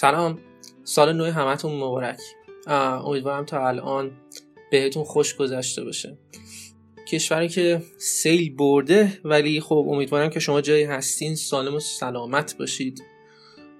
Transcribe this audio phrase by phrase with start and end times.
[0.00, 0.38] سلام.
[0.84, 2.20] سال نو همتون مبارک.
[3.06, 4.10] امیدوارم تا الان
[4.70, 6.18] بهتون خوش گذشته باشه.
[7.08, 13.02] کشوری که سیل برده ولی خب امیدوارم که شما جایی هستین سالم و سلامت باشید.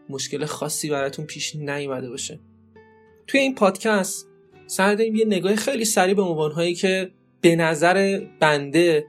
[0.08, 2.40] مشکل خاصی براتون پیش نیومده باشه.
[3.26, 4.28] توی این پادکست
[4.66, 7.10] سعی داریم یه نگاه خیلی سریع به عنوانهایی که
[7.40, 9.06] به نظر بنده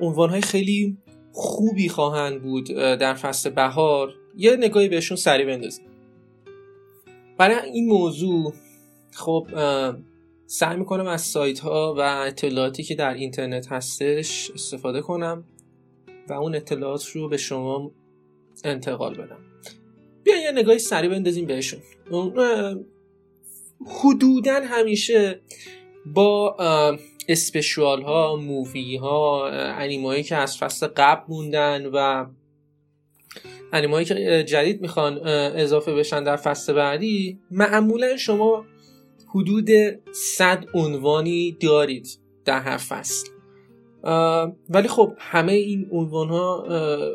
[0.00, 0.96] عنوانهای خیلی
[1.32, 4.14] خوبی خواهند بود در فصل بهار.
[4.38, 5.84] یه نگاهی بهشون سریع بندازیم.
[7.38, 8.54] برای این موضوع
[9.12, 9.46] خب
[10.46, 15.44] سعی می‌کنم از سایت ها و اطلاعاتی که در اینترنت هستش استفاده کنم
[16.28, 17.90] و اون اطلاعات رو به شما
[18.64, 19.38] انتقال بدم.
[20.24, 21.80] بیا یه نگاهی سریع بندازیم بهشون.
[23.86, 25.40] حدودا همیشه
[26.06, 26.56] با
[27.28, 32.26] اسپشوال ها مووی ها انیمایی که از فصل قبل موندن و
[33.72, 38.64] انیمایی که جدید می‌خوان اضافه بشن در فصل بعدی معمولا شما
[39.34, 39.68] حدود
[40.12, 42.08] 100 عنوانی دارید
[42.44, 43.28] در هر فصل.
[44.68, 46.66] ولی خب همه این عنوان ها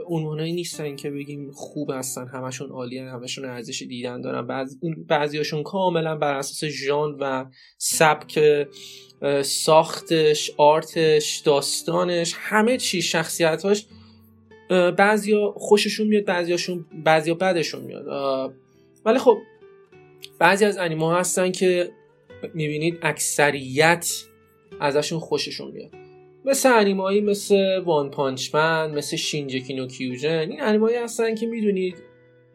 [0.07, 4.47] عنوان هایی نیستن که بگیم خوب هستن همشون عالی همشون ارزش دیدن دارن.
[4.47, 4.75] بعض
[5.07, 7.45] بعضیاشون کاملا بر اساس ژان و
[7.77, 8.39] سبک
[9.41, 13.85] ساختش آرتش داستانش همه چی شخصیتاش
[14.97, 18.05] بعضیا خوششون میاد بعضیاشون بعضیا بدشون میاد.
[19.05, 19.37] ولی خب
[20.39, 21.91] بعضی از انیمه هستن که
[22.53, 24.23] می‌بینید اکثریت
[24.79, 25.91] ازشون خوششون میاد.
[26.45, 31.95] مثل انیمایی مثل وان پانچمن مثل شینجکی نو کیوژن این انیمایی هستن که می‌دونید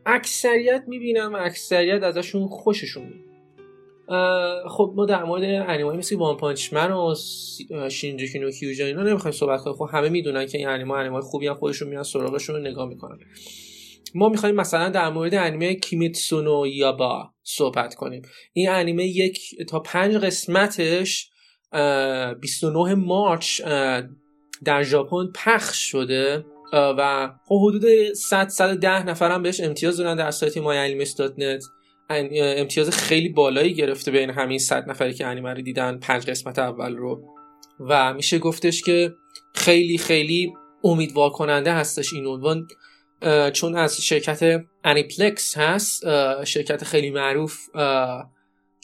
[0.06, 3.27] اکثریت می‌بینم اکثریت ازشون خوششون میاد.
[4.69, 7.14] خب ما در مورد انیمایی مثل وان پانچمن و
[7.90, 9.76] شینجکی نو کیوژن اینا نمی‌خوایم صحبت کنیم.
[9.76, 13.19] خب همه می‌دونن که این انیمه انیمای خوبی هم خودشون میان سراغشون رو نگاه می‌کنن.
[14.14, 18.22] ما می‌خوایم مثلا در مورد انیمه کیمیتسونو یابا صحبت کنیم.
[18.52, 21.31] این انیمه یک تا پنج قسمتش
[22.40, 23.62] 29 مارچ
[24.64, 26.44] در ژاپن پخش شده.
[26.72, 31.64] و خب حدود 100 110 نفر هم بهش امتیاز دادن در سایت مایانیمس.net
[32.10, 35.99] امتیاز خیلی بالایی گرفته بین همین 100 نفری که انیمه رو دیدن.
[35.99, 37.25] پنج قسمت اول رو.
[37.81, 39.14] و میشه گفتش که
[39.55, 40.52] خیلی خیلی
[40.84, 42.69] امیدوار کننده هستش این عنوان.
[43.52, 46.05] چون از شرکت Aniplex هست
[46.44, 47.58] شرکت خیلی معروف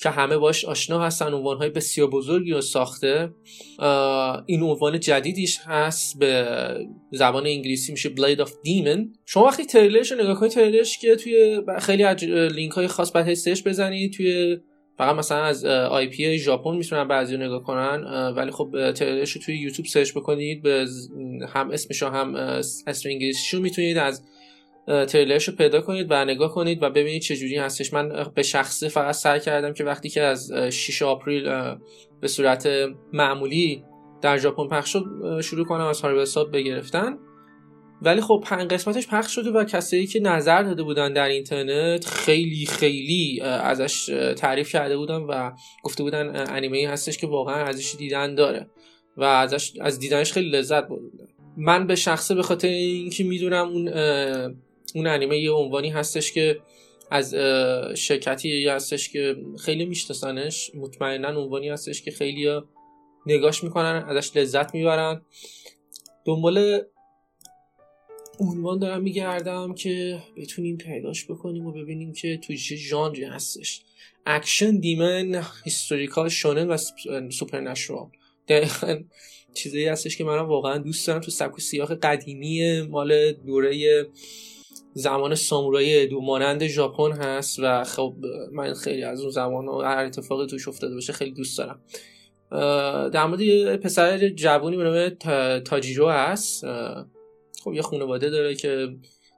[0.04, 3.30] که همه باش آشنا هستن عنوان های بسیار بزرگی رو ساخته.
[4.46, 6.46] این عنوان جدیدیش هست به
[7.12, 11.62] زبان انگلیسی میشه Blade of Demon شما وقتی تریلرش رو نگاه کنید تریلرش که توی
[11.80, 12.14] خیلی
[12.48, 14.58] لینک های خاص بعد هستش بزنید توی
[14.98, 18.04] فقط مثلا از آی پی ژاپن می‌تونن بعضی نگاه کنن
[18.36, 20.86] ولی خب تریلرش رو توی یوتیوب سرچ بکنید به
[21.48, 24.22] هم اسمش هم اسم انگلیسیشو می‌تونید از
[24.86, 27.92] تریلرش رو پیدا کنید و نگاه کنید و ببینید چه جوری هستش.
[27.92, 31.44] من به شخصه فقط سعی کردم که وقتی که از 6 April
[32.20, 32.68] به صورت
[33.12, 33.84] معمولی
[34.22, 35.04] در ژاپن پخش شد
[35.40, 37.18] شروع کنم از حساب حساب بگرفتن.
[38.02, 42.66] ولی خب پنج قسمتش پخش شده و کسایی که نظر داده بودن در اینترنت خیلی
[42.66, 45.52] خیلی ازش تعریف کرده بودن و
[45.82, 48.66] گفته بودن انیمه هستش که واقعا ازش دیدن داره
[49.16, 53.88] و ازش از دیدنش خیلی لذت بردن من به شخصه به خاطر اینکه می‌دونم اون
[54.94, 56.60] اون انیمه یه عنوانی هستش که
[57.10, 57.34] از
[57.96, 62.60] شرکتی هستش که خیلی میشناسنش مطمئنا عنوانی هستش که خیلی
[63.26, 65.22] نگاش می‌کنن ازش لذت می‌برن.
[66.24, 66.82] دنبال
[68.40, 73.82] عنوان دارم میگردم که بتونیم پیداش بکنیم و ببینیم که توی چه ژانری هستش.
[74.26, 76.76] action demon historical shonen و
[77.30, 78.06] supernatural
[78.48, 79.02] دقیقا
[79.54, 81.20] چیزایی هستش که منم واقعا دوست دارم.
[81.20, 84.06] تو سبک سیاق قدیمی مال دوره
[84.94, 88.14] زمان سامورایی دو مانند ژاپن هست و خب
[88.52, 91.80] من خیلی از اون زمان و هر اتفاقی توش افتاده باشه خیلی دوست دارم.
[93.10, 95.08] در مورد پسر جوونی به نام
[95.60, 96.66] تاجیرو هست.
[97.64, 98.88] خب یه خانواده داره که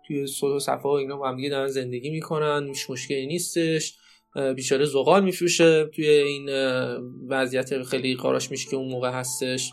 [0.06, 3.94] توی صلح و صفا اینا با هم دارن زندگی می‌کنن میش مشکلی نیستش.
[4.56, 6.48] بیچاره زغال میفروشه توی این
[7.28, 9.70] وضعیت خیلی قاراش میشه که اون موقع هستش.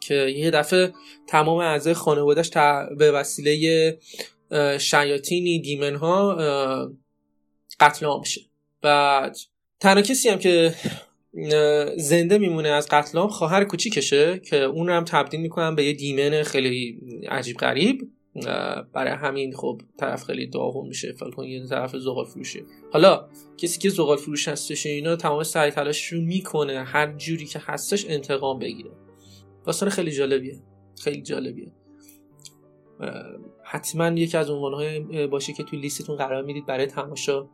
[0.00, 0.92] که یه دفعه
[1.28, 2.50] تمام اعضای خانوادهش
[2.98, 3.98] به وسیله
[4.80, 6.36] شیاطینی دیمن ها
[7.80, 8.40] قتل عام میشه
[8.82, 9.36] بعد
[9.80, 10.74] تنها کسی هم که
[11.96, 16.42] زنده میمونه از قتل عام خواهر کوچیکشه که اون هم تبدیل می‌کنن به یه دیمن
[16.42, 18.10] خیلی عجیب غریب.
[18.92, 21.12] برای همین خب طرف خیلی داغون میشه.
[21.12, 22.60] فکر کن یه طرف زغال فروشه.
[22.92, 27.60] حالا کسی که زغال فروش هستش اینا تمام سعی تلاشش رو می‌کنه هر جوری که
[27.62, 28.90] هستش انتقام بگیره.
[29.66, 30.62] داستان خیلی جالبیه.
[31.04, 31.72] خیلی جالبیه.
[33.64, 37.46] حتما یکی از عنوانهای باشه که توی لیستتون قرار می‌دید برای تماشا.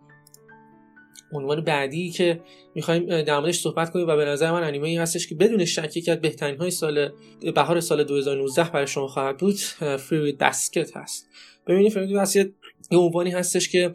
[1.33, 2.41] عنوان بعدی که
[2.75, 5.97] می‌خوایم در موردش صحبت کنیم و به نظر من انیمه ای هستش که بدون شک
[5.97, 7.13] یکی از بهترین های سال
[7.55, 9.57] بهار سال 2019 برای شما خواهد بود
[9.97, 11.29] فری دسکت هست.
[11.67, 12.49] ببینید فری دسکت
[12.91, 13.93] یه عنوانی هستش که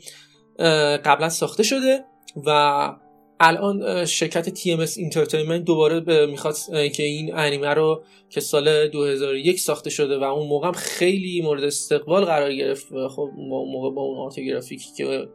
[1.06, 2.06] قبلا ساخته شده
[2.46, 2.96] و
[3.40, 6.56] الان شرکت TMS Entertainment دوباره می‌خواد
[6.94, 12.26] که این انیمه رو که سال 2001 ساخته شده و اون موقع خیلی مورد استقبال
[12.26, 15.28] قرار گرفت خب موقع با اون آرت گرافیکی که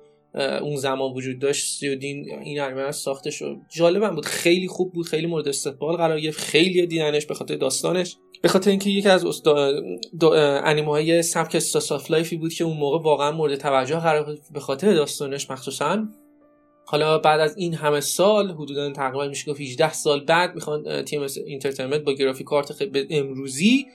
[0.62, 3.56] اون زمان وجود داشت سیودین این انیمه ساخته شد.
[3.74, 8.16] جالبم بود خیلی خوب بود خیلی مورد استقبال قرار گرفت خیلی دیدنش به خاطر داستانش.
[8.42, 9.42] به خاطر اینکه یکی از
[10.64, 14.94] انیمه های سبک استاس لایفی بود که اون موقع واقعا مورد توجه قرار به خاطر
[14.94, 16.08] داستانش مخصوصا.
[16.90, 21.26] حالا بعد از این همه سال حدودا تقریبا میشه گفت 18 سال بعد می‌خوان TMS
[21.46, 23.86] Entertainment با گرافیک آرت امروزی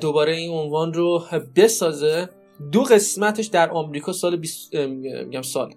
[0.00, 1.24] دوباره این عنوان رو
[1.56, 2.28] بسازه.
[2.72, 5.74] دو قسمتش در آمریکا سال 20 میگم سال.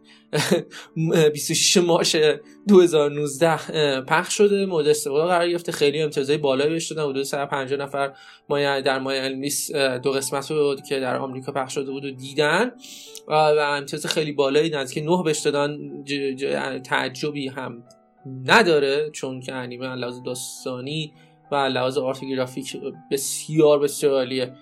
[1.33, 2.15] 26 مارس
[2.67, 4.65] 2019 پخش شده.
[4.65, 5.71] مورد استقبال قرار گرفته.
[5.71, 7.09] خیلی امتیازهای بالایی بهش دادن.
[7.09, 8.13] حدود 150 نفر
[8.49, 12.71] مایه در MyAnimeList دو قسمت رو که در آمریکا پخش شده بود و دیدن.
[13.27, 15.77] و امتیاز خیلی بالایی نزدیک 9 بهش دادن.
[16.83, 17.83] تعجبی هم
[18.45, 19.09] نداره.
[19.13, 21.13] چون که انیمه لحاظ داستانی
[21.51, 22.77] و لحاظ art گرافیک
[23.11, 24.53] بسیار بسیار عالیه.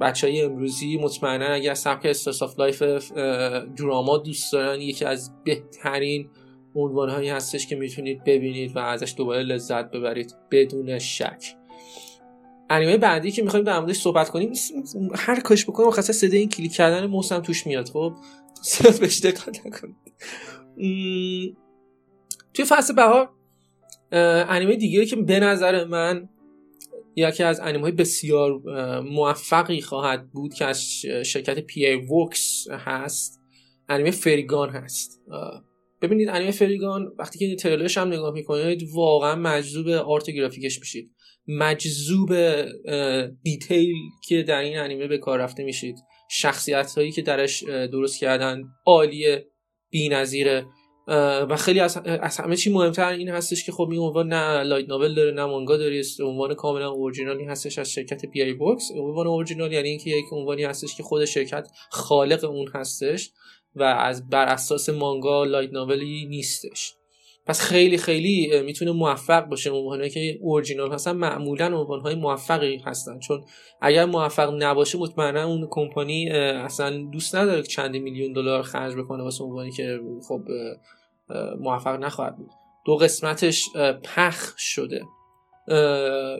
[0.00, 2.82] بچه های امروزی مطمئنا اگر سبک slice of life
[3.78, 6.28] drama دوست دارن یکی از بهترین
[6.74, 11.56] عنوان هایی هستش که می‌تونید ببینید و ازش دوباره لذت ببرید بدون شک.
[12.70, 14.52] انیمه بعدی که می‌خوایم در موردش صحبت کنیم
[15.14, 17.88] هر کاریش بکنم خاصه صدای این کلیک کردن ماوسم توش میاد.
[17.88, 18.12] خب
[19.00, 19.96] بهش دقت نکنید.
[22.54, 23.30] توی فصل بهار
[24.48, 26.28] انیمه دیگه که به نظر من
[27.16, 28.60] یکی از انیمه های بسیار
[29.00, 30.82] موفقی خواهد بود که از
[31.26, 31.86] شرکت P.A.
[31.86, 33.40] Works هست.
[33.88, 35.22] انیمه Fairy Gone هست.
[36.02, 41.10] ببینید انیمه Fairy Gone وقتی که تریلرش هم نگاه می‌کنید واقعا مجذوب art گرافیکش میشید.
[41.48, 42.32] مجذوب
[43.42, 43.94] detail
[44.28, 45.96] که در این انیمه به کار رفته میشید.
[46.30, 49.46] شخصیت هایی که درش درست کردن عالیه
[49.90, 50.66] بی‌نظیره.
[51.48, 54.88] و خیلی از, از همه چی مهمتر این هستش که خب این عنوان نه light
[54.88, 58.42] novel داره نه مانگا داره عنوان کاملا اورجینالی هستش از شرکت P.A.
[58.42, 63.30] Works عنوان اورجینال یعنی اینکه یک عنوانی هستش که خود شرکت خالق اون هستش
[63.76, 66.94] و از بر اساس مانگا light novel ی نیستش.
[67.46, 71.12] پس خیلی خیلی می‌تونه موفق باشه عنوانهایی که اورجینال هستن.
[71.12, 73.18] معمولا عنوانهای موفقی هستن.
[73.18, 73.44] چون
[73.80, 79.22] اگر موفق نباشه مطمئنا اون کمپانی اصلا دوست نداره که چند میلیون دلار خرج بکنه
[79.22, 80.40] واسه عنوانی که خب
[81.60, 82.50] موفق نخواهد بود.
[82.84, 83.64] دو قسمتش
[84.04, 85.02] پخ شده.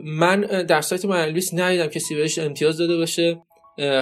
[0.04, 3.42] من در سایت الویس ندیدم کسی بهش امتیاز داده باشه.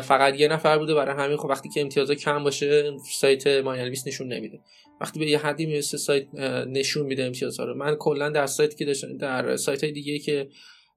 [0.03, 0.95] فقط یه نفر بوده.
[0.95, 4.61] برای همین خب وقتی که امتیازا کم باشه سایت الویس نشون نمیده.
[5.01, 6.35] وقتی به یه حدی می‌رسه سایت
[6.67, 7.75] نشون میده امتیازها رو.
[7.75, 10.49] من کلا در سایت که داشتم در سایت های دیگه که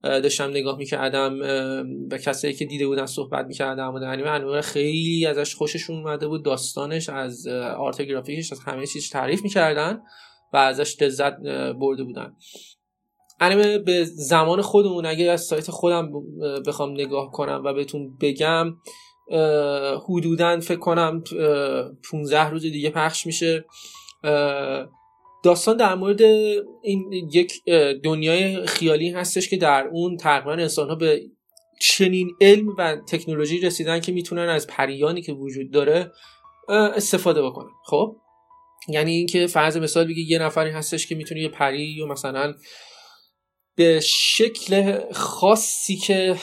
[0.04, 1.40] داشتم نگاه می‌کردم
[2.08, 6.46] به کسایی که دیده بودن صحبت می‌کردم و انیمه انیمه خیلی ازش خوششون اومده بود.
[6.46, 10.00] داستانش از آرت گرافیکش از همه چیز تعریف می‌کردن
[10.54, 11.34] و ازش لذت
[11.80, 12.36] برده بودن.
[13.40, 16.12] انیمه به زمان خودمون اگه از سایت خودم
[16.68, 18.74] بخوام نگاه کنم و بهتون بگم
[20.10, 21.24] حدودا فکر کنم
[22.12, 23.66] 15 روز دیگه پخش میشه.
[25.48, 26.22] داستان در مورد
[26.82, 27.54] این یک
[28.04, 31.22] دنیای خیالی هستش که در اون تقریبا انسان ها به
[31.82, 36.12] چنین علم و تکنولوژی رسیدن که می‌تونن از پریانی که وجود داره
[36.70, 37.70] استفاده بکنن.
[37.86, 38.16] خب؟
[38.90, 42.54] یعنی اینکه فرض مثال بگی یه نفری هستش که می‌تونه یه پری یا مثلا
[43.78, 46.36] به شکل خاصی که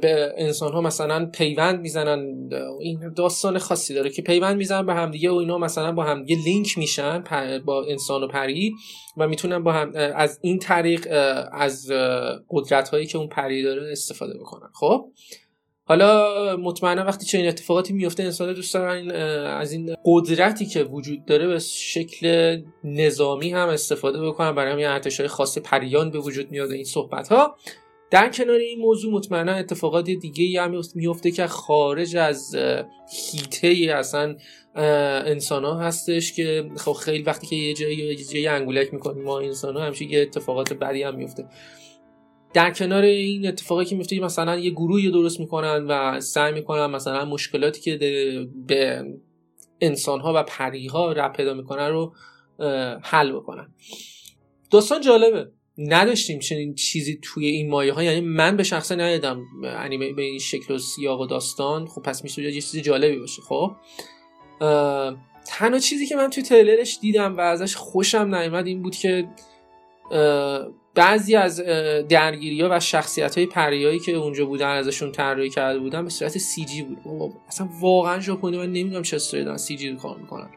[0.00, 2.48] به انسان ها مثلا پیوند می‌زنن
[2.80, 6.78] این داستان خاصی داره که پیوند می‌زنن به همدیگه و اینا مثلا با همدیگه لینک
[6.78, 7.24] میشن
[7.64, 8.74] با انسان و پری
[9.16, 11.06] و می‌تونن با هم از این طریق
[11.52, 11.90] از
[12.50, 14.68] قدرت هایی که اون پری داره استفاده بکنن.
[14.74, 15.04] خب؟
[15.84, 19.10] حالا مطمئنا وقتی چنین اتفاقاتی میفته انسان دوست دارن
[19.46, 24.54] از این قدرتی که وجود داره به شکل نظامی هم استفاده بکنن.
[24.54, 27.56] برای همین ارتش های خاص پریان به وجود میاد این صحبت ها
[28.10, 32.56] در کنار این موضوع مطمئنا اتفاقات دیگه هم میفته که خارج از
[33.32, 34.36] هیته اصلا
[34.74, 39.40] انسان ها هستش که خب خیلی وقتی که یه جایی یه جایی انگولک می‌کنیم ما
[39.40, 41.44] انسان ها همیشه یه اتفاقات بدی هم میفته.
[42.52, 47.24] در کنار این اتفاقی که میفته مثلا یه گروهی درست می‌کنن و سعی می‌کنن مثلا
[47.24, 47.98] مشکلاتی که
[48.66, 49.04] به
[49.80, 52.14] انسان ها و پری ها پیدا می‌کنن رو
[53.02, 53.74] حل بکنن.
[54.70, 55.50] داستان جالبه.
[55.78, 60.38] نداشتیم چنین چیزی توی این مایه ها یعنی من به شخصه ندیدم انیمه به این
[60.38, 61.86] شکل و سیاق و داستان.
[61.86, 63.42] خب پس میشه یه چیز جالبی باشه.
[63.42, 63.72] خب
[65.46, 69.28] تنها چیزی که من توی تریلرش دیدم و ازش خوشم نیومد این بود که
[70.94, 71.60] بعضی از
[72.08, 76.38] درگیری ها و شخصیت های پریایی که اونجا بودن ازشون طراحی کرده بودن به صورت
[76.38, 77.32] سی جی بود.
[77.48, 80.48] اصلا واقعا ژاپنی من نمی‌دونم چه استوری دارن سی جی کار می‌کنن.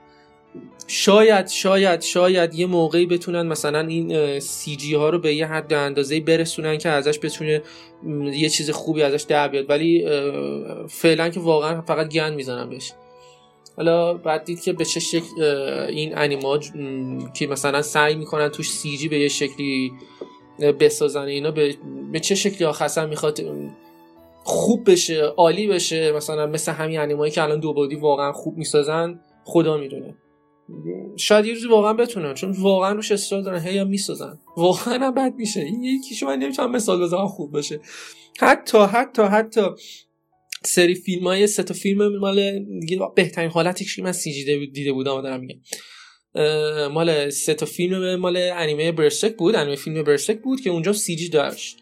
[0.87, 5.73] شاید شاید شاید یه موقعی بتونن مثلا این سی جی ها رو به یه حد
[5.73, 7.61] اندازه برسونن که ازش بتونه
[8.33, 9.69] یه چیز خوبی ازش در بیاد.
[9.69, 10.05] ولی
[10.89, 12.91] فعلا که واقعا فقط گند می‌زنن بهش.
[13.77, 15.43] حالا بعد دید که به چه شکل
[15.89, 16.59] این انیما
[17.33, 19.91] که مثلا سعی می‌کنن توش سی جی به یه شکلی
[20.79, 21.75] بسازن اینا به,
[22.11, 23.39] به چه شکلی آخصا می‌خواد
[24.43, 29.19] خوب بشه عالی بشه مثلا مثل همین انیمایی که الان دو بودی واقعا خوب می‌سازن
[29.43, 30.15] خدا می‌دونه.
[31.15, 34.39] شاید یه روزی واقعا بتونن چون واقعا روش اصرار دارن هی می‌سازن.
[34.57, 35.61] واقعا بد میشه.
[35.61, 37.79] این یکی شما نمی‌تونم مثال بزنم خوب باشه.
[38.39, 39.61] حتی حتی حتی
[40.65, 42.65] سری فیلم های سه تا فیلم مال
[43.15, 45.59] بهترین حالتی که من سی جی دیده بودم دارم میگم.
[46.87, 49.55] مال سه تا فیلم مال انیمه برستک بود.
[49.55, 51.77] انیمه فیلم برستک بود که اونجا سی جی داشت.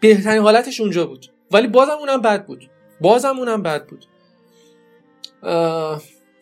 [0.00, 1.26] بهترین حالتش اونجا بود.
[1.50, 2.70] ولی بازم اونم بد بود.
[3.00, 4.04] بازم اونم بد بود.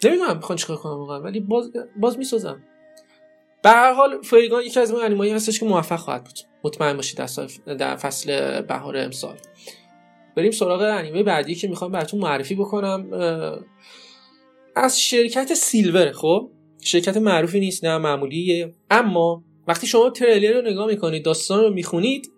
[0.05, 2.65] نمی‌دونم می‌خوان چیکار کنم واقعا ولی باز باز می‌سازم.
[3.63, 6.39] به هر حال فریگان یکی از اون انیمایی هستش که موفق خواهد بود.
[6.65, 7.19] مطمئن باشید
[7.67, 9.37] در فصل بهار امسال.
[10.37, 13.11] بریم سراغ انیمه بعدی که می‌خوام براتون معرفی بکنم.
[14.77, 16.51] از شرکت سیلور خب؟
[16.81, 18.75] شرکت معروفی نیست نه معمولیه.
[18.91, 22.31] اما وقتی شما تریلر رو نگاه می‌کنید داستان رو می‌خونید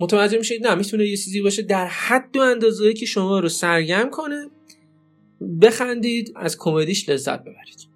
[0.00, 4.10] متوجه میشید نه می‌تونه یه چیزی باشه در حد و اندازه که شما رو سرگرم
[4.10, 4.50] کنه.
[5.62, 7.88] بخندید از کمدیش لذت ببرید.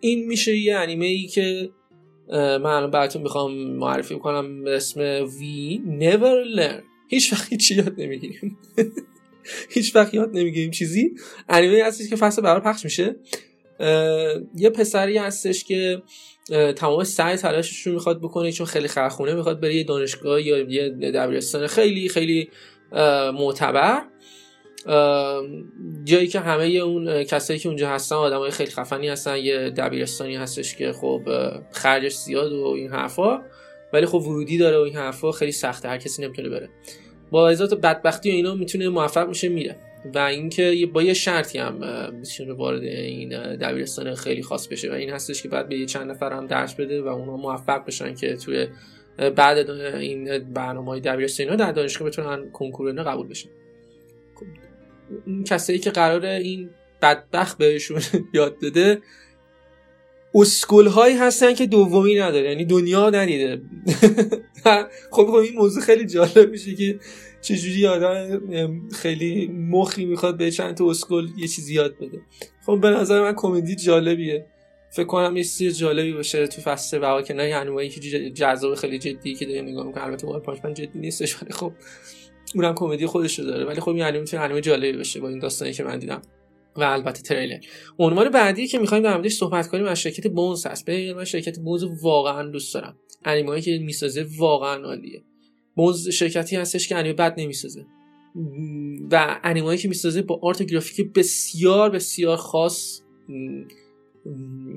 [0.00, 1.70] این میشه یه انیمه ای که
[2.32, 5.00] من براتون می‌خوام معرفی کنم به اسم
[5.38, 6.87] وی Never Learn.
[7.08, 8.58] هیچ وقت هیچی یاد نمی‌گیریم.
[9.70, 11.14] هیچ وقت یاد نمی‌گیریم چیزی.
[11.48, 13.16] انیمه هستش که فصل برای پخش میشه.
[14.56, 16.02] یه پسری هستش که
[16.76, 20.90] تمام سعی تلاشش رو می‌خواد بکنه چون خیلی خرخونه می‌خواد بره یه دانشگاه یا یه
[20.90, 22.50] دبیرستان خیلی خیلی
[23.34, 24.02] معتبر.
[26.04, 29.36] جایی که همه اون کسایی که اونجا هستن آدمای خیلی خفنی هستن.
[29.36, 31.22] یه دبیرستانی هستش که خب
[31.72, 33.42] خرجش زیاد و این حرفا.
[33.92, 36.68] ولی خب ورودی داره و این حرفا خیلی سخته هر کسی نمی‌تونه بره.
[37.30, 39.76] با ازات بدبختی و اینا می‌تونه موفق میشه میره.
[40.14, 41.74] و اینکه با یه شرطی هم
[42.12, 44.90] می‌تونه وارد این دبیرستان خیلی خاص بشه.
[44.90, 47.84] و این هستش که بعد به یه چند نفر هم درس بده و اونا موفق
[47.84, 48.66] بشن که توی
[49.36, 53.48] بعد این برنامه های دبیرستان در دانشگاه بتونن کنکور قبول بشن.
[54.34, 54.46] خب،
[55.44, 56.70] کسایی که قرار این
[57.02, 58.00] بدبخت بهشون
[58.34, 58.98] یاد بده
[60.40, 63.62] اسکول هایی هستن که دومی نداره یعنی دنیا ندیده.
[65.10, 66.98] خب خب این موضوع خیلی جالب میشه که
[67.40, 68.40] چجوری آدم
[68.88, 72.20] خیلی مخی می‌خواد به چند تا اسکول یه چیزی یاد بده.
[72.66, 74.46] خب به نظر من کمدی جالبیه.
[74.90, 79.34] فکر کنم یه چیز جالبی باشه تو فصل که نه یعنی که جذاب خیلی جدی
[79.34, 81.72] که داره نگاه می‌کنه البته اون پاش من جدی نیستش ولی خب
[82.54, 83.64] اونم کمدی خودش داره.
[83.64, 86.22] ولی خب یعنی می‌تونه انیمه جالبی باشه با این داستانی که من دیدم.
[86.78, 87.58] و البته تریلر.
[87.98, 90.84] عنوان بعدی که می‌خوایم در موردش صحبت کنیم از شرکت بونز هست.
[90.84, 92.96] ببین من شرکت بونز واقعا دوست دارم.
[93.24, 95.22] انیمه که می‌سازه واقعا عالیه.
[95.76, 97.86] بونز شرکتی هستش که انیمه بد نمی‌سازه.
[99.10, 103.00] و انیمه که می‌سازه با آرت گرافیک بسیار بسیار خاص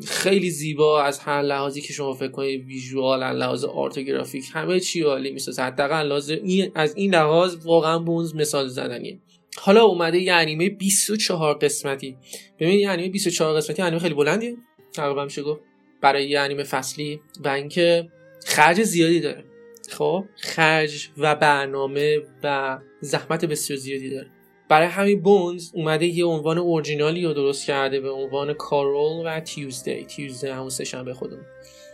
[0.07, 4.79] خیلی زیبا از هر لحاظی که شما فکر کنید ویژوال از لحاظ آرت گرافیک همه
[4.79, 5.61] چی عالی می‌سازه.
[5.61, 6.31] حداقل لحاظ
[6.75, 9.19] از این لحاظ واقعا بونز مثال زدنیه.
[9.57, 12.17] حالا اومده یه انیمه 24 قسمتی.
[12.59, 14.57] ببین یه انیمه 24 قسمتی انیمه خیلی بلندیه
[14.93, 15.61] تقریبا میشه گفت
[16.01, 18.09] برای یه انیمه فصلی و اینکه
[18.45, 19.43] خرج زیادی داره.
[19.89, 24.27] خب؟ خرج و برنامه و زحمت بسیار زیادی داره.
[24.69, 30.05] برای همین بونز اومده یه عنوان اورجینالی رو درست کرده به عنوان کارول و تیوزدی.
[30.05, 31.45] تیوزدی همون سه خودمون.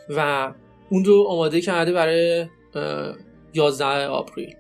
[0.10, 0.54] و
[0.90, 2.46] اون رو آماده کرده برای
[3.54, 4.56] 11 April.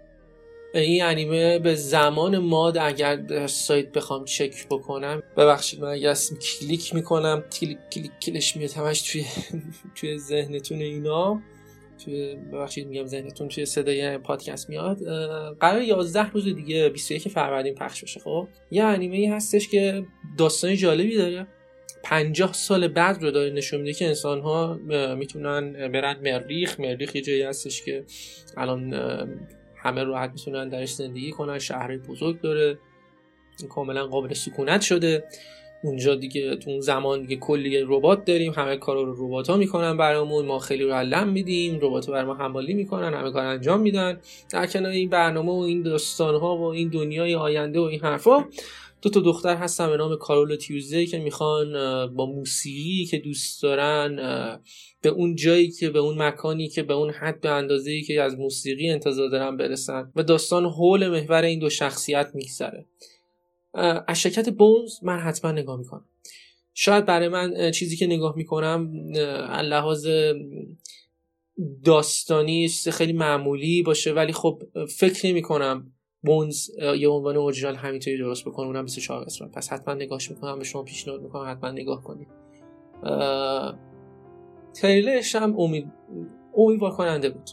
[0.73, 6.15] این انیمه به زمان ما اگر در سایت بخوام چک بکنم ببخشید من اگر
[6.59, 9.25] کلیک می‌کنم کلیک کلیک کلش میاد همش توی
[9.95, 11.41] توی ذهنتون اینا.
[12.05, 14.97] توی ببخشید میگم ذهنتون توی صدای پادکست میاد.
[15.59, 20.05] قرار 11 روز دیگه 21 فروردین پخش بشه خب؟ یه انیمه ای هستش که
[20.37, 21.47] داستان جالبی داره.
[22.03, 24.79] 50 سال بعد رو داره نشون میده که انسان ها
[25.15, 26.79] می‌تونن برن مریخ.
[26.79, 28.03] مریخ یه جایی هستش که
[28.57, 28.93] الان
[29.79, 31.59] همه راحت می‌تونن درش زندگی کنن.
[31.59, 32.79] شهر بزرگ داره.
[33.69, 35.23] کاملا قابل سکونت شده.
[35.83, 38.53] اونجا دیگه تو اون زمان دیگه کلی ربات داریم.
[38.53, 40.45] همه کارا رو ربات ها می‌کنن برامون.
[40.45, 41.79] ما خیلی رو علم میدیم.
[41.81, 43.13] ربات بر ما حمالی می‌کنن.
[43.13, 44.19] همه کار انجام میدن.
[44.49, 48.45] در کنار این برنامه و این داستان ها و این دنیای آینده و این حرفا
[49.01, 51.73] دو تا دختر هستن به نام کارول و تیوزده که می‌خوان
[52.15, 54.15] با موسیقی که دوست دارن
[55.01, 58.35] به اون جایی که به اون مکانی که به اون حد به اندازه که از
[58.35, 62.85] موسیقی انتظار دارن برسن و داستان حول محور این دو شخصیت میگذره.
[64.07, 66.05] از شرکت بونز من حتما نگاه می‌کنم.
[66.73, 68.91] شاید برای من چیزی که نگاه می‌کنم
[69.63, 70.07] لحاظ
[71.83, 74.63] داستانی خیلی معمولی باشه ولی خب
[74.97, 79.51] فکر نمی کنم Bones یه عنوان اورجینال همینطوری درست بکنه اونم 24 قسمت.
[79.51, 82.27] پس حتما نگاهش می‌کنم به شما پیشنهاد می‌کنم حتما نگاه کنید.
[84.73, 85.91] تریلرش هم امید
[86.57, 87.49] امیدوار کننده بود.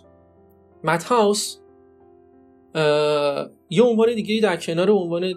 [0.84, 1.58] Madhouse
[3.70, 5.34] یه عنوان دیگه در کنار عنوان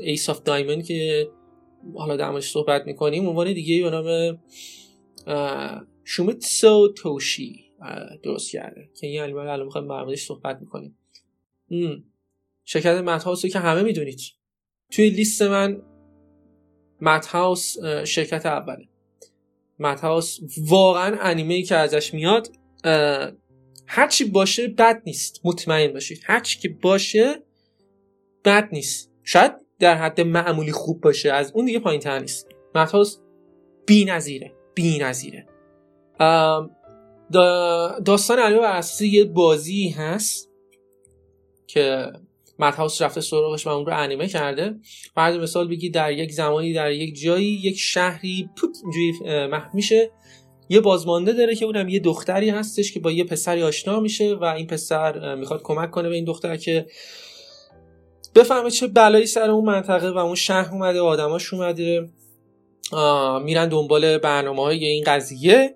[0.00, 1.28] Ace of Diamond که
[1.94, 4.38] حالا در صحبت می‌کنیم عنوان دیگه به نام
[6.04, 7.64] Shoumetsu Toshi
[8.22, 8.90] درست کرده.
[9.00, 10.98] که این الان الان می‌خوایم صحبت می‌کنیم
[12.72, 14.20] شرکت مت که همه می‌دونید.
[14.90, 15.82] توی لیست من
[17.00, 18.88] مت هاوس شرکت اوله.
[19.78, 22.48] مت هاوس واقعا انیمه که ازش میاد
[23.86, 25.40] هرچی باشه بد نیست.
[25.44, 26.20] مطمئن باشید.
[26.24, 27.42] هرچی که باشه
[28.44, 29.10] بد نیست.
[29.22, 31.32] شاید در حد معمولی خوب باشه.
[31.32, 32.48] از اون دیگه پایین تر نیست.
[32.74, 33.18] مت هاوس
[33.86, 35.46] بی نظیره بی نظیره
[38.04, 40.50] داستان انیمه بر یه بازی هست
[41.66, 42.12] که
[42.58, 44.74] مدهاوس رفته سراغش و اون رو انیمه کرده.
[45.14, 49.12] بعد مثال بگی در یک زمانی در یک جایی یک شهری پوت اینجوری
[49.74, 50.10] میشه.
[50.68, 54.44] یه بازمانده داره که اونم یه دختری هستش که با یه پسری آشنا میشه و
[54.44, 56.86] این پسر می‌خواد کمک کنه به این دختر که
[58.34, 62.08] بفهمه چه بلایی سر اون منطقه و اون شهر اومده و آدماش اومده.
[63.44, 65.74] میرن دنبال برنامه های این قضیه.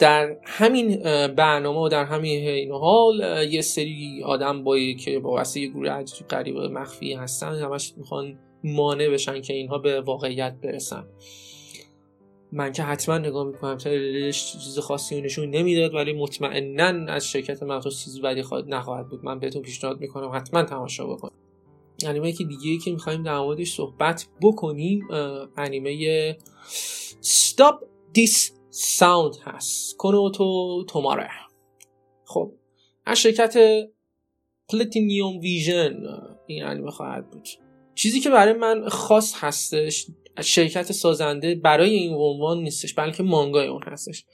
[0.00, 5.60] در همین برنامه و در همین این حال یه سری آدم بایی که با واسه
[5.60, 11.04] یه گروه عجیب قریب مخفی هستن همش می‌خوان مانع بشن که اینها به واقعیت برسن.
[12.52, 18.04] من که حتما نگاه می‌کنم تریلرش چیز خاصی نشون نمی‌داد ولی مطمئنا از شرکت مخصوص
[18.04, 19.24] چیزی بدی نخواهد بود.
[19.24, 21.40] من بهتون پیشنهاد می‌کنم حتما تماشا بکنید.
[22.06, 25.08] انیمه که دیگه که می‌خوایم در موردش صحبت بکنیم
[25.56, 26.36] انیمه
[27.22, 27.74] Stop
[28.18, 29.96] This Sound هست.
[29.96, 31.30] Kono Oto Tomare.
[32.24, 32.52] خب
[33.06, 33.56] از شرکت
[34.68, 35.96] Platinum Vision
[36.46, 37.48] این انیمه خواهد بود.
[37.94, 40.06] چیزی که برای من خاص هستش
[40.40, 44.24] شرکت سازنده برای این عنوان نیستش بلکه مانگای اون هستش.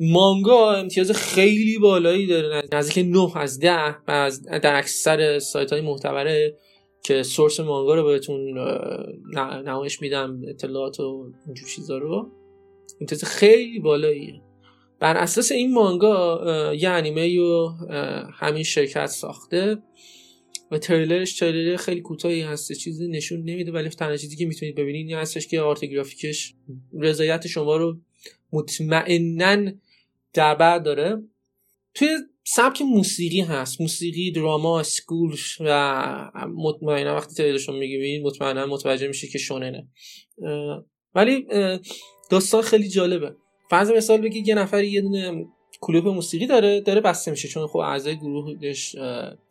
[0.00, 5.80] مانگا امتیاز خیلی بالایی داره نزدیک 9 از 10 و از در اکثر سایت های
[5.80, 6.56] معتبره
[7.04, 8.58] که سورس مانگا رو بهتون
[9.64, 12.30] نمایش میدم اطلاعات و اینجور چیزا رو.
[13.00, 14.42] امتیاز خیلی بالاییه.
[15.00, 17.68] بر اساس این مانگا یه انیمه رو
[18.34, 19.78] همین شرکت ساخته
[20.70, 25.08] و تریلرش تریلر خیلی کوتاهی هسته چیزی نشون نمیده ولی تنها چیزی که می‌تونید ببینید
[25.08, 26.54] این هستش که آرت گرافیکش
[26.92, 28.00] رضایت شما رو
[28.52, 29.72] مطمئنا
[30.32, 31.22] در بر داره.
[31.94, 32.08] توی
[32.44, 33.80] سبک موسیقی هست.
[33.80, 39.88] موسیقی دراما سکول و مطمئنا وقتی تریلرش رو میگیبین مطمئنا متوجه میشه که شوننه.
[41.14, 41.46] ولی
[42.30, 43.36] داستان خیلی جالبه.
[43.70, 45.46] فرض مثال بگی یه نفر یه دونه
[45.80, 48.96] کلوپ موسیقی داره داره بسته میشه چون خب اعضای گروهش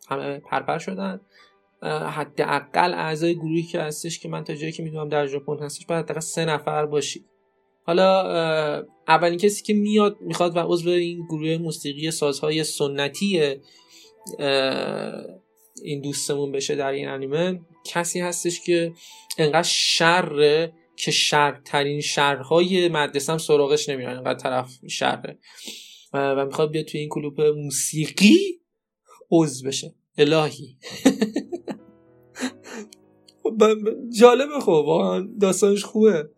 [0.08, 1.20] همه پرپر شدن.
[1.82, 6.06] حداقل اعضای گروهی که هستش که من تا جایی که می‌دونم در ژاپن هستش باید
[6.06, 7.24] حداقل سه نفر باشید
[7.82, 8.22] حالا
[9.08, 13.56] اولین کسی که میاد می‌خواد و عضو این گروه موسیقی سازهای سنتی
[15.82, 18.92] این دوستمون بشه در این انیمه کسی هستش که
[19.38, 25.38] انقدر شر که شرترین شهرهای مدرسه هم سراغش نمیرن اینقدر طرف شهره.
[26.12, 28.60] و می‌خواد بیاد توی این کلوپ موسیقی
[29.30, 29.94] عضو بشه.
[30.18, 30.76] الهی.
[33.42, 33.62] خب،
[34.18, 36.30] جالبه خب داستانش خوبه.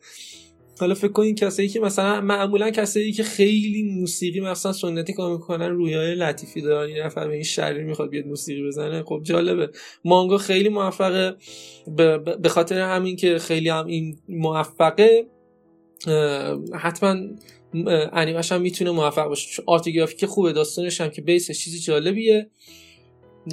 [0.80, 5.68] حالا فکر کنین کسایی که مثلا معمولا کسایی که خیلی موسیقی مثلا سنتی کار می‌کنن
[5.68, 6.90] رویای لطیفی دارن.
[6.90, 9.02] یه نفر این شریر می‌خواد بیاد موسیقی بزنه.
[9.02, 9.70] خب جالبه.
[10.04, 11.36] مانگا خیلی موفقه.
[12.42, 15.26] به خاطر همین که خیلی هم این موفقه
[16.74, 17.16] حتما
[18.12, 19.62] انیمش هم می‌تونه موفق باشه.
[19.66, 22.50] آرت که خوبه داستانش هم که بیسش چیزی جالبیه.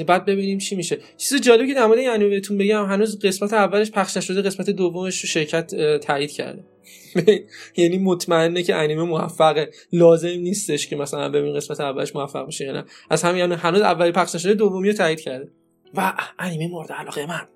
[0.08, 0.98] بعد ببینیم چی میشه.
[1.18, 5.22] چیز جالبی که در مورد این بهتون بگم هنوز قسمت اولش پخش نشده قسمت دومش
[5.22, 6.64] رو شرکت تایید کرده.
[7.78, 9.72] یعنی مطمئنه که انیمه موفقه.
[9.94, 12.86] لازم نیستش که مثلا ببین قسمت اولش موفق یا نه.
[13.10, 15.52] از همین هنوز اولی پخش نشده دومی رو تایید کرده.
[15.94, 17.48] و انیمه مورد علاقه من.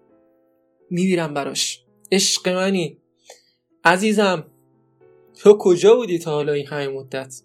[0.89, 1.83] میبیرم براش.
[2.11, 2.97] عشق منی.
[3.83, 4.45] عزیزم
[5.39, 7.41] تو کجا بودی تا حالا این همه مدت؟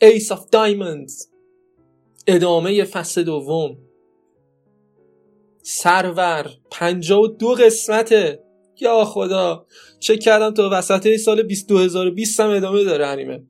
[0.00, 1.28] ایس of Diamonds.
[2.26, 3.78] ادامه فصل دوم.
[5.62, 6.50] سرور.
[6.70, 8.45] پنجا و دو قسمته.
[8.80, 9.66] یا خدا.
[10.00, 13.42] چک کردم تا وسط سال 2020 هم ادامه داره انیمه.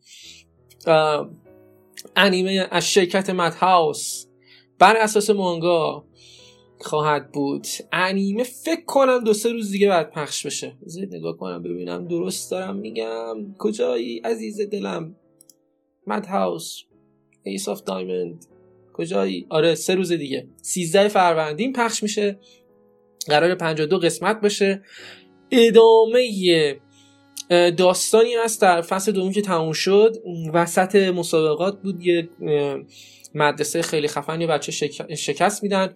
[2.17, 4.27] انیمه از شرکت مد هاوس
[4.79, 6.05] بر اساس مانگا
[6.81, 7.67] خواهد بود.
[7.93, 10.77] انیمه فکر کنم دو سه روز دیگه بعد پخش بشه.
[10.87, 12.09] زید نگاه کنم ببینم.
[12.09, 13.55] درست دارم میگم.
[13.59, 15.17] کجایی؟ عزیز دلم.
[16.07, 16.83] Madhouse
[17.43, 18.47] Ace of Diamond
[18.93, 20.49] کجایی؟ آره سه روز دیگه.
[20.63, 22.39] 13 فروردین پخش میشه.
[23.29, 24.83] قرار 52 قسمت باشه.
[25.51, 26.81] ادامه
[27.77, 30.17] داستانی هست در فصل دوم که تموم شد.
[30.53, 32.29] وسط مسابقات بود یه
[33.35, 34.73] مدرسه خیلی خفن یه بچه
[35.17, 35.95] شکست میدن.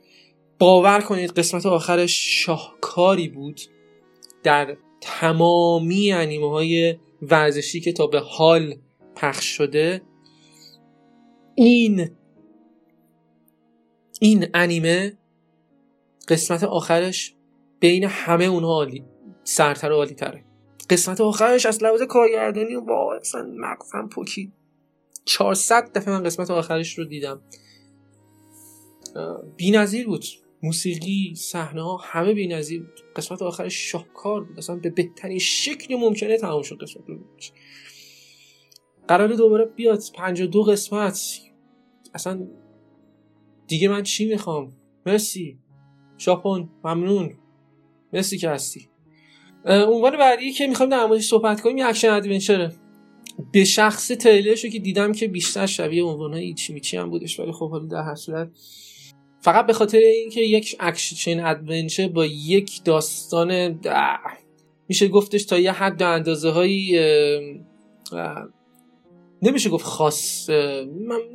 [0.58, 3.60] باور کنید قسمت آخرش شاهکاری بود
[4.42, 8.74] در تمامی انیمه های ورزشی که تا به حال
[9.16, 10.02] پخش شده.
[11.54, 12.10] این
[14.20, 15.18] این انیمه
[16.28, 17.34] قسمت آخرش
[17.80, 19.04] بین همه اونها عالی
[19.44, 20.44] سرتر و عالی تره
[20.90, 24.52] قسمت آخرش از لحاظ کارگردانی و اصلا مقفم پوکی.
[25.24, 27.42] 400 دفعه من قسمت آخرش رو دیدم.
[29.56, 30.24] بی نظیر بود.
[30.62, 33.00] موسیقی صحنه ها همه بی نظیر بود.
[33.16, 34.58] قسمت آخرش شاهکار بود.
[34.58, 37.18] اصلا به بهترین شکل ممکنه تمام شد قسمت رو
[39.08, 40.02] قرار دوباره بیاد.
[40.14, 41.40] 52 قسمت.
[42.14, 42.46] اصلا
[43.66, 44.72] دیگه من چی می‌خوام؟
[45.06, 45.58] مرسی.
[46.20, 46.68] ژاپن.
[46.84, 47.34] ممنون.
[48.12, 48.88] مرسی که هستی.
[49.64, 52.72] عنوان بعدی که می‌خوایم در موردش صحبت کنیم یه action adventure ه
[53.52, 57.70] به شخص تریلرشو که دیدم که بیشتر شبیه عنوان ecchi میچی هم بودش ولی خب
[57.70, 58.50] حالا در هر صورت.
[59.40, 63.80] فقط به خاطر اینکه یک action adventure با یک داستان
[64.88, 66.98] میشه گفتش تا یه حد اندازه هایی
[69.42, 70.50] نمیشه گفت خاص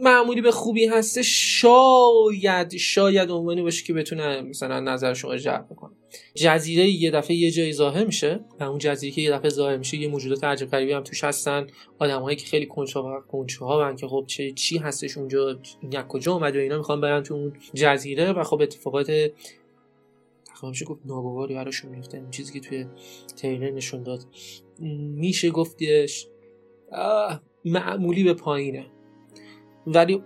[0.02, 5.92] معمولی به خوبی هسته شاید شاید عنوانی باشه که بتونه مثلا نظر شما جلب بکنه.
[6.36, 9.98] جزیره یه دفعه یه جایی ظاهر میشه و اون جزیره که یه دفعه ظاهر میشه
[9.98, 11.68] یه موجودات عجب غریبی هم توش هستن.
[12.00, 15.60] آدمایی که خیلی کنچه ها که خب چه چی هستش اونجا
[16.10, 19.12] کجا اومده و اینا می‌خوان برن تو اون جزیره و خب اتفاقات
[20.64, 22.86] میشه گفت ناگواری براشون میفته این چیزی که توی
[23.38, 24.26] تریلر نشون داد.
[24.80, 26.28] میشه گفتش
[27.66, 28.86] معمولی به پایینه.
[29.88, 30.22] ولی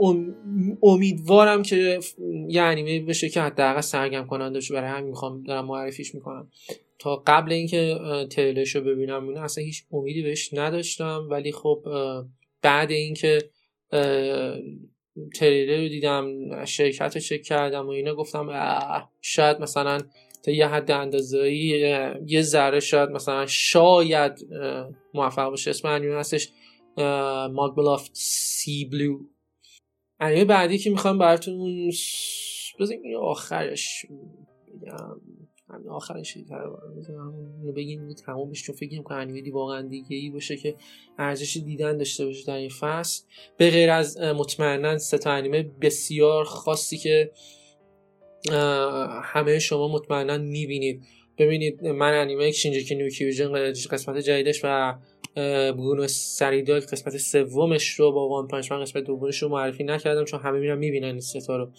[0.84, 2.00] امیدوارم که
[2.48, 6.52] یه انیمه بشه که حداقل سرگرم کننده بشه برای همین می‌خوام دارم معرفیش می‌کنم.
[7.00, 8.00] تا قبل اینکه
[8.32, 11.28] تریلرش رو ببینم اون اصلا هیچ امیدی بهش نداشتم.
[11.32, 11.86] ولی خب
[12.62, 13.50] بعد اینکه
[15.36, 16.26] تریلر رو دیدم
[16.66, 18.48] شرکت رو چک کردم و اینا گفتم
[19.22, 19.98] شاید مثلا
[20.44, 21.52] تا یه حد اندازه
[22.26, 24.48] یه ذره شاید مثلا شاید
[25.14, 25.70] موفق باشه.
[25.70, 26.50] اسم انیمه هستش.
[27.54, 29.20] ماگبلاف سی بلو
[30.20, 31.92] انیمه بعدی که می‌خوام براتون
[32.80, 34.06] بزنیم این آخرش
[34.68, 35.22] بگم.
[35.74, 36.38] همین آخرش
[37.76, 40.76] بگیم تمامش چون فکر کنم انیمه واقعا دیگه ای باشه که
[41.18, 43.24] ارزش دیدن داشته باشه در این فصل.
[43.58, 47.32] به غیر از مطمئنا سه تا انیمه بسیار خاصی که
[49.24, 51.04] همه شما مطمئنا می‌بینید.
[51.40, 53.10] ببینید من انیمه Shingeki no
[53.92, 54.96] قسمت جدیدش و
[55.72, 60.26] Bungo Stray Dogs قسمت سومش رو با One Punch Man قسمت دومش رو معرفی نکردم
[60.26, 61.72] چون همه میرن می‌بینن این سه تا رو.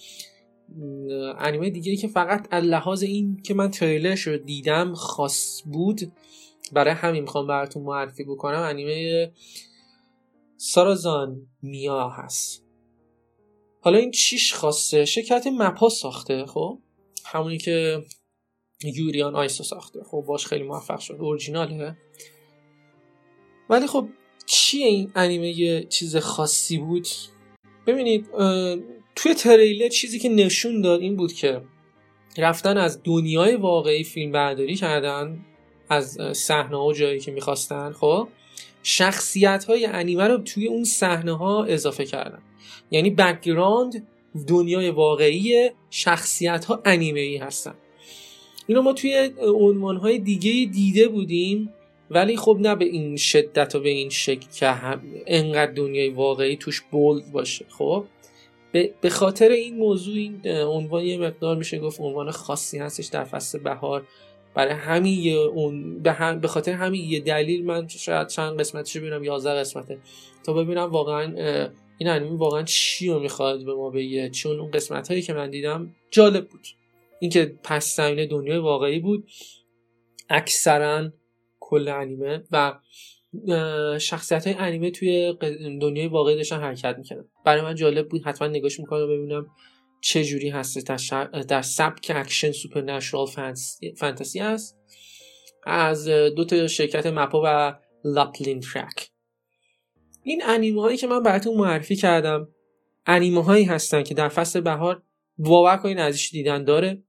[1.38, 6.00] انیمه دیگه ای که فقط از لحاظ این که من تریلرش رو دیدم خاص بود
[6.72, 9.30] برای همین می‌خوام براتون معرفی بکنم انیمه
[10.56, 12.64] سارازان میا هست.
[13.80, 16.78] حالا این چیش خواسته شرکت مپا ساخته خب؟
[17.24, 18.02] همونی که
[18.84, 20.00] یوریان آیسو ساخته.
[20.10, 21.16] خب باش خیلی موفق شد.
[21.20, 21.96] اورجیناله.
[23.70, 24.08] ولی خب
[24.46, 27.08] چیه این انیمه یه چیز خاصی بود؟
[27.86, 28.26] ببینید
[29.16, 31.62] توی تریلر چیزی که نشون داد این بود که
[32.38, 35.46] رفتن از دنیای واقعی فیلم برداری کردن
[35.88, 38.28] از صحنه و جایی که می‌خواستن خب؟
[38.82, 42.42] شخصیت های انیمه رو توی اون صحنه ها اضافه کردن.
[42.90, 44.08] یعنی background
[44.48, 47.74] دنیای واقعی شخصیت ها انیمه ای هستن.
[48.70, 51.72] اینو ما توی عنوان های دیگه دیده بودیم
[52.10, 56.56] ولی خب نه به این شدت و به این شکل که هم انقدر دنیای واقعی
[56.56, 57.64] توش bold باشه.
[57.68, 58.04] خب
[58.72, 63.58] به خاطر این موضوع این عنوان یه مقدار میشه گفت عنوان خاصی هستش در فصل
[63.58, 64.06] بهار.
[64.54, 66.40] برای همین اون به, هم...
[66.40, 69.98] به خاطر همین یه دلیل من شاید چند قسمتش ببینم 11 قسمته.
[70.44, 71.22] تا ببینم واقعا
[71.98, 75.50] این انیمه واقعا چی رو می‌خواد به ما بگه؟ چون اون قسمت هایی که من
[75.50, 76.66] دیدم جالب بود.
[77.20, 79.30] اینکه پس زمینه دنیای واقعی بود.
[80.28, 81.12] اکثرا
[81.60, 82.78] کل انیمه و
[83.98, 85.34] شخصیت های انیمه توی
[85.80, 89.46] دنیای واقعی داشتن حرکت می‌کنن برای من جالب بود حتما نگاش می‌کنم ببینم
[90.00, 90.86] چجوری هست
[91.48, 93.26] در, سبک اکشن supernatural
[93.96, 94.78] فانتزی است.
[95.66, 99.10] از دو تا شرکت MAPPA و Lapin Track
[100.22, 102.48] این انیمه هایی که من براتون معرفی کردم
[103.06, 105.02] انیمه هایی هستن که در فصل بهار
[105.38, 107.02] باور کنین ازش دیدن داره.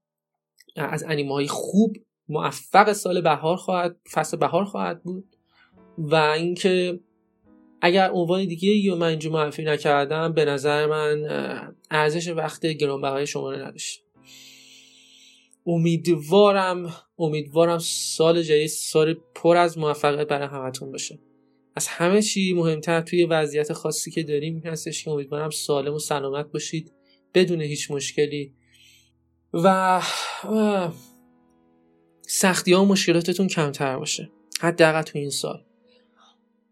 [0.76, 1.98] از انیمه های خوب
[2.30, 5.36] موفق سال بهار خواهد فصل بهار خواهد بود
[5.98, 7.00] و اینکه
[7.82, 11.24] اگر عنوان دیگه یا من اینجا معرفی نکردم به نظر من
[11.92, 14.04] ارزش وقت گرانبهای شما رو نداشت.
[15.66, 21.20] امیدوارم امیدوارم سال جدید سال پر از موفقیت برای همتون باشه.
[21.76, 26.52] از همه چی مهمتر توی وضعیت خاصی که داریم هستش که امیدوارم سالم و سلامت
[26.52, 26.92] باشید
[27.34, 28.54] بدون هیچ مشکلی.
[29.54, 30.02] و,
[32.28, 34.32] سختی ها و مشکلاتتون کمتر باشه.
[34.62, 35.64] حداقل تو این سال.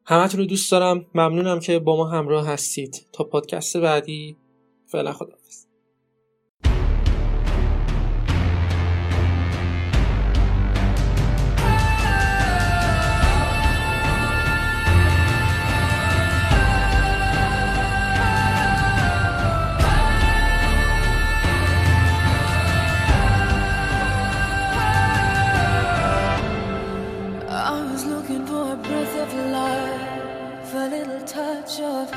[0.05, 1.05] همتون رو دوست دارم.
[1.15, 3.05] ممنونم که با ما همراه هستید.
[3.13, 4.37] تا پادکست بعدی
[4.85, 5.13] فعلا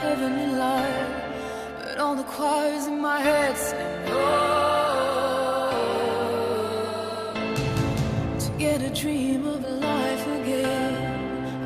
[0.02, 1.10] heavenly light,
[1.78, 4.22] but all the choirs in my head sing no.
[8.44, 9.60] To get a dream of
[9.90, 10.94] life again,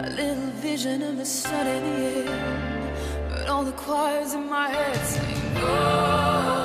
[0.04, 3.26] a little vision of the sun in the air.
[3.30, 6.55] but all the choirs in my head sing no.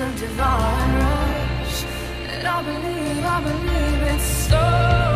[0.00, 1.84] Of divine rush.
[2.28, 5.09] And I believe, I believe it's so.